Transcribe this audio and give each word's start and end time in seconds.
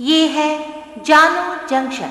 ये 0.00 0.26
है 0.26 0.72
जानो 1.04 1.68
जंक्शन। 1.68 2.08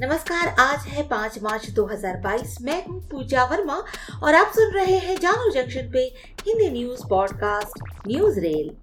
नमस्कार, 0.00 0.48
आज 0.48 0.86
है 0.86 1.08
पाँच 1.08 1.38
मार्च 1.42 1.70
2022 1.70 2.58
मैं 2.62 2.86
हूँ 2.86 3.08
पूजा 3.08 3.44
वर्मा 3.44 3.84
और 4.22 4.34
आप 4.34 4.52
सुन 4.54 4.70
रहे 4.70 4.98
हैं 4.98 5.16
जानो 5.20 5.50
जंक्शन 5.50 5.90
पे 5.92 5.98
Hindi 6.46 6.70
news 6.70 7.00
podcast, 7.10 7.84
news 8.06 8.40
rail. 8.40 8.76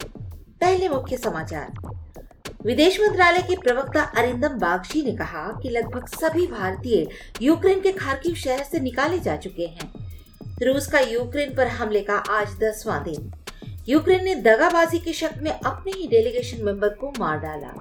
पहले 0.62 0.90
मुख्य 0.90 1.18
समाचार। 1.18 1.74
विदेश 2.66 3.02
मंत्रालय 3.02 3.42
के 3.42 3.56
प्रवक्ता 3.56 4.02
अरिंदम 4.02 4.50
बागची 4.50 5.02
ने 5.02 5.12
कहा 5.12 5.60
कि 5.64 5.70
लगभग 5.70 6.08
सभी 6.08 6.48
भारतीय 6.48 7.08
यूक्रेन 7.42 7.82
के 7.82 7.92
खार्किव 7.92 8.36
शहर 8.36 8.64
से 8.64 8.80
निकाले 8.80 9.20
जा 9.20 9.38
चुके 9.38 9.66
हैं। 9.66 10.07
रूस 10.64 10.88
का 10.88 11.00
यूक्रेन 11.00 11.54
पर 11.56 11.68
हमले 11.68 12.00
का 12.02 12.16
आज 12.30 12.56
दसवां 12.60 13.02
दिन। 13.04 13.32
यूक्रेन 13.90 14.24
ने 14.24 14.34
दगाबाजी 14.36 15.00
के 15.00 15.14
शक 15.14 15.34
में 15.42 15.52
अपने 15.52 15.92
ही 15.92 16.08
डेलीगेशन 16.08 16.64
मेंबर 16.66 16.90
को 16.90 17.12
मार 17.20 17.38
डाला। 17.40 17.74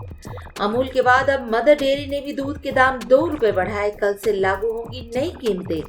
अमूल 0.61 0.89
के 0.89 1.03
बाद 1.03 1.31
अब 1.31 1.49
मदर 1.55 1.75
डेयरी 1.75 2.07
ने 2.07 2.21
भी 2.21 2.33
दूध 2.33 2.61
के 2.63 2.73
दाम 2.73 2.99
दो 2.99 3.27
रुपए 3.27 3.53
बढ़ाए, 3.53 3.91
कल 3.91 4.15
से 4.15 4.33
लागू 4.33 4.73
होगी 4.73 5.11
नई 5.17 5.31
कीमतें। 5.41 5.83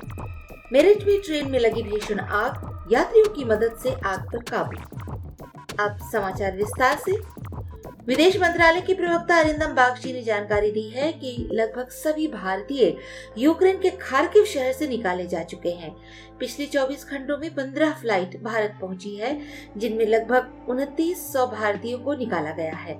मेरठ 0.74 1.06
में 1.08 1.22
ट्रेन 1.22 1.52
में 1.52 1.60
लगी 1.60 1.84
भीषण 1.84 2.20
आग, 2.20 2.88
यात्रियों 2.92 3.34
की 3.34 3.46
मदद 3.46 3.78
से 3.84 3.92
आग 4.06 4.32
पर 4.34 4.44
काबू। 4.52 5.84
अब 5.84 5.98
समाचार 6.12 6.56
विस्तार 6.58 6.98
से 7.06 7.18
विदेश 8.08 8.36
मंत्रालय 8.38 8.82
के 8.82 8.94
प्रवक्ता 8.94 9.38
अरिंदम 9.38 9.74
बागची 9.76 10.12
ने 10.14 10.22
जानकारी 10.24 10.70
दी 10.72 10.88
है 10.90 11.12
कि 11.14 11.50
लगभग 11.52 11.90
सभी 11.92 12.28
भारतीय 12.28 12.96
यूक्रेन 13.38 13.80
के 13.80 13.90
खार्किव 13.92 14.46
शहर 14.46 14.72
से 14.74 14.88
निकाले 14.88 15.26
जा 15.28 15.42
चुके 15.44 15.70
हैं। 15.72 15.92
पिछले 16.40 16.66
24 16.68 17.06
घंटों 17.06 17.38
में 17.38 17.50
15 17.56 17.94
फ़्लाइट 17.94 18.42
भारत 18.44 18.78
पहुँची 18.82 19.16
है, 19.16 19.38
जिनमें 19.78 20.06
लगभग 20.06 20.70
उनतीस 20.70 21.32
भारतीयों 21.52 22.00
को 22.00 22.14
निकाला 22.14 22.52
गया 22.52 22.76
है। 22.78 23.00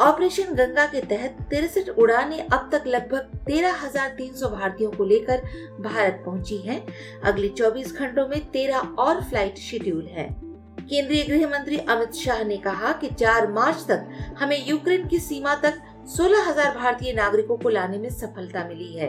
ऑपरेशन 0.00 0.54
गंगा 0.54 0.86
के 0.86 1.00
तहत 1.06 1.46
तिरसठ 1.50 1.88
उड़ानें 1.88 2.38
अब 2.38 2.68
तक 2.72 2.86
लगभग 2.86 3.40
तेरह 3.46 3.84
हज़ार 3.84 4.14
तीन 4.18 4.34
सौ 4.34 4.48
भारतीयों 4.48 4.90
को 4.90 5.04
लेकर 5.04 5.42
भारत 5.80 6.22
पहुँची 6.26 6.56
हैं। 6.58 6.84
अगले 7.22 7.48
24 7.50 7.92
घंटों 7.92 8.28
में 8.28 8.40
तेरह 8.50 8.94
और 8.98 9.22
फ़्लाइट 9.22 9.58
शेड्यूल 9.60 10.06
है। 10.06 10.51
केंद्रीय 10.82 11.22
गृह 11.24 11.46
मंत्री 11.48 11.78
अमित 11.78 12.14
शाह 12.14 12.42
ने 12.44 12.56
कहा 12.56 12.92
कि 12.92 13.08
4 13.14 13.48
मार्च 13.50 13.84
तक 13.88 14.36
हमें 14.38 14.58
यूक्रेन 14.66 15.06
की 15.08 15.18
सीमा 15.20 15.54
तक 15.54 15.80
16,000 16.10 16.74
भारतीय 16.76 17.12
नागरिकों 17.12 17.56
को 17.56 17.68
लाने 17.68 17.98
में 17.98 18.08
सफलता 18.10 18.64
मिली 18.68 18.92
है। 18.92 19.08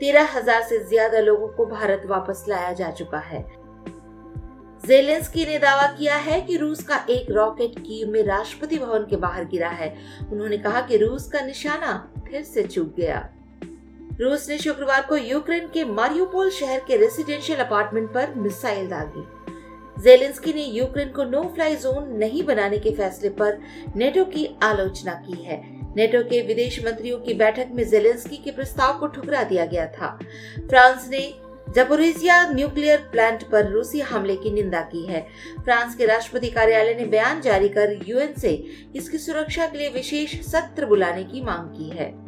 13,000 0.00 0.62
से 0.62 0.78
ज़्यादा 0.84 1.20
लोगों 1.20 1.48
को 1.48 1.66
भारत 1.66 2.02
वापस 2.06 2.44
लाया 2.48 2.72
जा 2.72 2.90
चुका 2.90 3.18
है। 3.18 3.44
जेलेंस्की 4.86 5.44
ने 5.46 5.58
दावा 5.58 5.86
किया 5.88 6.16
है 6.16 6.40
कि 6.40 6.56
रूस 6.56 6.82
का 6.82 6.96
एक 7.10 7.30
रॉकेट 7.30 7.78
कीव 7.78 8.08
में 8.08 8.22
राष्ट्रपति 8.22 8.78
भवन 8.78 9.06
के 9.10 9.16
बाहर 9.16 9.44
गिरा 9.44 9.68
है। 9.70 9.94
उन्होंने 10.32 10.58
कहा 10.58 10.80
कि 10.80 10.96
रूस 10.96 11.28
का 11.28 11.40
निशाना 11.40 11.92
फिर 12.26 12.42
से 12.44 12.62
चूक 12.62 12.94
गया। 12.96 13.28
रूस 14.20 14.48
ने 14.48 14.58
शुक्रवार 14.58 15.06
को 15.08 15.16
यूक्रेन 15.16 15.68
के 15.68 15.84
मारियोपोल 15.84 16.50
शहर 16.50 16.80
के 16.86 16.96
रेसिडेंशियल 16.96 17.58
अपार्टमेंट 17.58 18.12
पर 18.14 18.34
मिसाइल 18.36 18.88
दागी। 18.88 19.24
जेलेंस्की 19.96 20.52
ने 20.52 20.64
यूक्रेन 20.64 21.08
को 21.08 21.24
नो 21.24 21.42
फ्लाई 21.54 21.76
जोन 21.76 22.16
नहीं 22.16 22.42
बनाने 22.42 22.78
के 22.78 22.90
फैसले 22.90 23.28
पर 23.28 23.60
नेटो 23.96 24.24
की 24.24 24.48
आलोचना 24.62 25.14
की 25.14 25.42
है। 25.42 25.62
नेटो 25.96 26.22
के 26.22 26.40
विदेश 26.42 26.84
मंत्रियों 26.84 27.18
की 27.18 27.34
बैठक 27.34 27.68
में 27.72 27.88
जेलेंस्की 27.88 28.36
के 28.36 28.50
प्रस्ताव 28.50 28.98
को 28.98 29.06
ठुकरा 29.06 29.42
दिया 29.42 29.66
गया 29.66 29.86
था। 29.86 30.18
फ्रांस 30.58 31.08
ने 31.10 31.34
जपोरेजिया 31.76 32.50
न्यूक्लियर 32.52 32.98
प्लांट 33.12 33.42
पर 33.42 33.70
रूसी 33.70 34.00
हमले 34.00 34.36
की 34.36 34.50
निंदा 34.50 34.80
की 34.80 35.06
है। 35.06 35.26
फ्रांस 35.64 35.94
के 35.94 36.06
राष्ट्रपति 36.06 36.48
कार्यालय 36.48 36.94
ने 36.94 37.04
बयान 37.04 37.40
जारी 37.40 37.68
कर 37.68 37.98
यूएन 38.08 38.34
से 38.38 38.52
इसकी 38.96 39.18
सुरक्षा 39.18 39.66
के 39.66 39.78
लिए 39.78 39.88
विशेष 39.88 40.40
सत्र 40.40 40.86
बुलाने 40.86 41.24
की 41.24 41.40
मांग 41.40 41.68
की 41.68 41.88
है। 41.90 42.21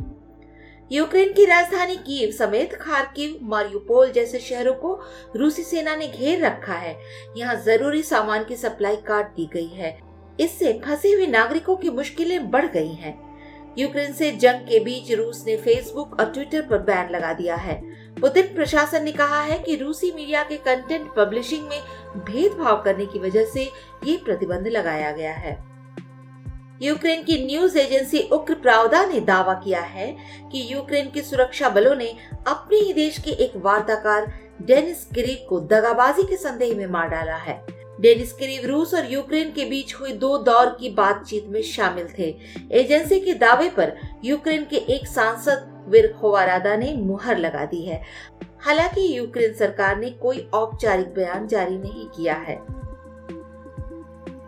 यूक्रेन 0.92 1.32
की 1.32 1.44
राजधानी 1.44 1.96
कीव 1.96 2.30
समेत 2.30 2.74
खार्किव, 2.74 3.38
मारियोपोल 3.42 4.10
जैसे 4.12 4.38
शहरों 4.38 4.74
को 4.74 5.00
रूसी 5.36 5.62
सेना 5.62 5.94
ने 5.96 6.08
घेर 6.08 6.44
रखा 6.44 6.74
है। 6.74 6.96
यहाँ 7.36 7.54
ज़रूरी 7.56 8.02
सामान 8.02 8.44
की 8.44 8.56
सप्लाई 8.56 8.96
काट 8.96 9.34
दी 9.36 9.48
गई 9.52 9.68
है। 9.68 9.98
इससे 10.40 10.72
फंसे 10.84 11.12
हुए 11.12 11.26
नागरिकों 11.26 11.76
की 11.76 11.90
मुश्किलें 11.90 12.50
बढ़ 12.50 12.66
गई 12.66 12.92
हैं। 12.92 13.18
यूक्रेन 13.78 14.12
से 14.12 14.30
जंग 14.32 14.60
के 14.60 14.78
बीच 14.80 15.12
रूस 15.12 15.44
ने 15.46 15.56
फेसबुक 15.56 16.20
और 16.20 16.32
ट्विटर 16.32 16.62
पर 16.62 16.78
बैन 16.78 17.10
लगा 17.10 17.32
दिया 17.32 17.56
है। 17.56 17.80
पुतिन 18.20 18.54
प्रशासन 18.54 19.04
ने 19.04 19.12
कहा 19.12 19.42
है 19.42 19.58
कि 19.58 19.76
रूसी 19.76 20.12
मीडिया 20.12 20.42
के 20.42 20.56
कंटेंट 20.56 21.14
पब्लिशिंग 21.16 21.68
में 21.68 21.80
भेदभाव 22.16 22.82
करने 22.82 23.06
की 23.06 23.18
वजह 23.18 23.44
से 23.44 23.70
ये 24.04 24.16
प्रतिबंध 24.16 24.68
लगाया 24.68 25.10
गया 25.12 25.32
है। 25.32 25.73
यूक्रेन 26.82 27.22
की 27.22 27.46
न्यूज़ 27.46 27.78
एजेंसी 27.78 28.20
उग्र 28.20 28.54
प्रावदा 28.54 29.06
ने 29.06 29.20
दावा 29.20 29.54
किया 29.54 29.80
है 29.80 30.16
कि 30.52 30.74
यूक्रेन 30.74 31.10
के 31.10 31.22
सुरक्षा 31.22 31.68
बलों 31.68 31.94
ने 31.96 32.14
अपने 32.46 32.78
ही 32.78 32.92
देश 32.92 33.18
के 33.18 33.30
एक 33.30 33.52
वार्ताकार, 33.56 34.32
डेनिस 34.62 35.04
किरीव 35.04 35.46
को 35.48 35.60
दगाबाजी 35.60 36.22
के 36.22 36.36
संदेह 36.36 36.76
में 36.76 36.86
मार 36.86 37.08
डाला 37.08 37.36
है। 37.36 37.66
डेनिस 38.00 38.32
किरीव 38.32 38.66
रूस 38.66 38.94
और 38.94 39.12
यूक्रेन 39.12 39.52
के 39.52 39.64
बीच 39.64 39.94
हुई 39.94 40.12
दो 40.12 40.38
दौर 40.38 40.76
की 40.80 40.90
बातचीत 40.90 41.46
में 41.48 41.62
शामिल 41.62 42.08
थे। 42.18 42.36
एजेंसी 42.72 43.20
के 43.20 43.34
दावे 43.34 43.68
पर 43.68 43.96
यूक्रेन 44.24 44.64
के 44.64 44.76
एक 44.76 45.06
सांसद, 45.06 45.86
वीर 45.88 46.14
खोवारादा 46.20 46.76
ने 46.76 46.94
मुहर 46.96 47.38
लगा 47.38 47.64
दी 47.64 47.82
है। 47.82 48.02
हालाँकि 48.60 49.18
यूक्रेन 49.18 49.54
सरकार 49.54 49.98
ने 49.98 50.10
कोई 50.10 50.48
औपचारिक 50.54 51.14
बयान 51.14 51.46
जारी 51.46 51.78
नहीं 51.78 52.06
किया 52.06 52.34
है। 52.34 52.83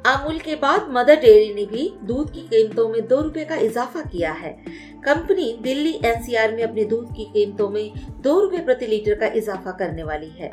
अमूल 0.06 0.39
के 0.39 0.55
बाद 0.55 0.87
मदर 0.91 1.17
डेयरी 1.21 1.55
ने 1.55 1.65
भी 1.67 1.93
दूध 2.05 2.33
की 2.33 2.41
कीमतों 2.41 2.89
में 2.89 3.06
दो 3.09 3.21
रुपए 3.21 3.44
का 3.44 3.56
इजाफा 3.56 4.00
किया 4.00 4.33
है। 4.33 4.50
कंपनी 5.05 5.59
दिल्ली 5.62 6.00
एनसीआर 6.05 6.53
में 6.53 6.62
अपने 6.62 6.84
दूध 6.84 7.09
की 7.17 7.25
कीमतों 7.25 7.69
में 7.69 7.93
दो 8.22 8.41
रुपए 8.41 8.59
प्रति 8.59 8.87
लीटर 8.87 9.15
का 9.15 9.27
इजाफा 9.27 9.71
करने 9.71 10.03
वाली 10.03 10.28
है। 10.28 10.50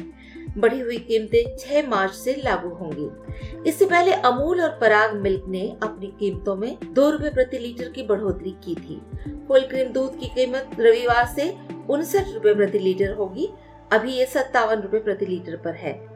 बढ़ी 0.58 0.80
हुई 0.80 0.98
कीमतें 0.98 1.58
6 1.58 1.88
मार्च 1.90 2.14
से 2.14 2.36
लागू 2.44 2.70
होंगी। 2.70 3.70
इससे 3.70 3.86
पहले 3.86 4.12
अमूल 4.12 4.62
और 4.62 4.70
पराग 4.70 5.14
मिल्क 5.14 5.44
ने 5.48 5.78
अपनी 5.84 6.08
कीमतों 6.20 6.56
में 6.56 6.78
दो 6.94 7.10
रुपए 7.10 7.30
प्रति 7.30 7.58
लीटर 7.58 7.90
की 7.90 8.04
बढ़ोतरी 8.04 8.56
की 8.66 8.76
थी। 8.76 9.02
फुल 9.48 9.62
क्रीम 9.62 9.88
दूध 9.88 10.20
की 10.20 10.28
कीमत 10.28 10.72
रविवार 10.80 11.26
से 11.26 11.54
उनसठ 11.90 12.34
रूपए 12.34 12.54
प्रति 12.56 12.80
लीटर 12.80 13.14
होगी। 13.14 13.50
अभी 13.92 14.12
ये 14.12 14.26
सत्तावन 14.26 14.82
रूपए 14.82 15.00
प्रति 15.00 15.26
लीटर 15.26 15.56
पर 15.56 15.76
है। 15.76 16.13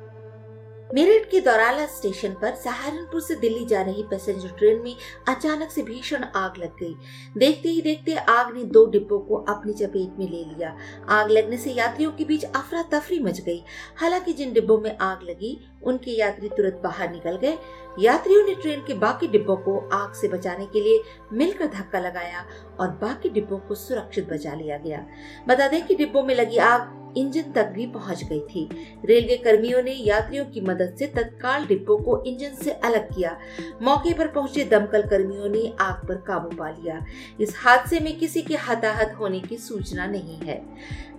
मेरठ 0.93 1.29
के 1.29 1.39
दौराला 1.39 1.85
स्टेशन 1.85 2.29
पर 2.29 2.55
सहारनपुर 2.55 3.21
से 3.21 3.35
दिल्ली 3.35 3.65
जा 3.65 3.81
रही 3.81 4.03
पैसेंजर 4.03 4.49
ट्रेन 4.49 4.81
में 4.83 4.95
अचानक 5.27 5.71
से 5.71 5.81
भीषण 5.83 6.23
आग 6.23 6.53
लग 6.57 6.77
गई। 6.79 6.95
देखते 7.37 7.69
ही 7.69 7.81
देखते 7.81 8.15
आग 8.15 8.55
ने 8.57 8.63
दो 8.63 8.85
डिब्बों 8.85 9.19
को 9.19 9.35
अपनी 9.35 9.73
चपेट 9.73 10.19
में 10.19 10.29
ले 10.29 10.43
लिया। 10.43 10.77
आग 11.09 11.29
लगने 11.29 11.57
से 11.57 11.71
यात्रियों 11.71 12.11
के 12.11 12.25
बीच 12.25 12.43
अफरा 12.43 12.81
तफरी 12.81 13.19
मच 13.19 13.41
गई। 13.41 13.63
हालाँकि 13.97 14.33
जिन 14.33 14.53
डिब्बों 14.53 14.77
में 14.81 14.97
आग 14.97 15.19
लगी, 15.23 15.69
उनके 15.83 16.11
यात्री 16.11 16.49
तुरंत 16.49 16.81
बाहर 16.83 17.11
निकल 17.11 17.37
गए। 17.37 17.57
यात्रियों 17.99 18.45
ने 18.45 18.55
ट्रेन 18.55 18.83
के 18.87 18.93
बाकी 18.93 19.27
डिब्बों 19.27 19.55
को 19.55 19.89
आग 19.93 20.13
से 20.13 20.27
बचाने 20.27 20.65
के 20.65 20.81
लिए 20.81 21.01
मिलकर 21.33 21.67
धक्का 21.67 21.99
लगाया 21.99 22.45
और 22.79 22.87
बाकी 22.87 23.29
डिब्बों 23.29 23.57
को 23.57 23.75
सुरक्षित 23.75 24.29
बचा 24.29 24.53
लिया 24.53 24.77
गया। 24.77 25.05
बता 25.47 25.67
दें 25.67 25.85
कि 25.85 25.95
डिब्बों 25.95 26.23
में 26.23 26.35
लगी 26.35 26.57
आग 26.57 27.06
इंजन 27.17 27.51
तक 27.51 27.65
भी 27.65 27.85
पहुँच 27.87 28.23
गई 28.23 28.39
थी। 28.39 28.69
रेलवे 29.05 29.37
कर्मियों 29.37 29.81
ने 29.83 29.91
यात्रियों 29.91 30.45
की 30.45 30.61
मदद 30.61 30.95
से 30.99 31.07
तत्काल 31.07 31.65
डिब्बों 31.65 31.97
को 31.97 32.23
इंजन 32.23 32.55
से 32.63 32.71
अलग 32.71 33.15
किया। 33.15 33.37
मौके 33.81 34.13
पर 34.13 34.27
पहुँचे 34.27 34.63
दमकल 34.63 35.01
कर्मियों 35.01 35.49
ने 35.49 35.73
आग 35.79 36.07
पर 36.07 36.15
काबू 36.15 36.55
पा 36.55 36.69
लिया। 36.69 37.05
इस 37.39 37.53
हादसे 37.57 37.99
में 37.99 38.17
किसी 38.19 38.41
के 38.41 38.55
हताहत 38.55 39.15
होने 39.19 39.39
की 39.39 39.57
सूचना 39.57 40.05
नहीं 40.05 40.37
है। 40.37 40.61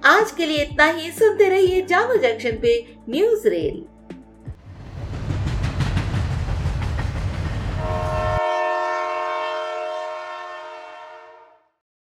आज 0.04 0.30
के 0.30 0.46
लिए 0.46 0.64
इतना 0.64 0.84
ही। 0.84 1.10
सुनते 1.10 1.48
रहिए 1.48 1.82
जामा 1.82 2.14
जंक्शन 2.14 2.58
पे 2.62 2.72
न्यूज़ 3.08 3.48
रेल। 3.48 3.84